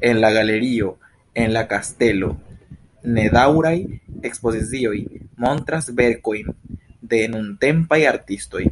En 0.00 0.22
la 0.22 0.30
"Galerio 0.36 0.86
en 1.42 1.52
la 1.56 1.64
kastelo" 1.72 2.32
nedaŭraj 3.18 3.74
ekspozicioj 4.30 4.96
montras 5.46 5.92
verkojn 6.02 6.54
de 7.12 7.20
nuntempaj 7.36 8.00
artistoj. 8.16 8.68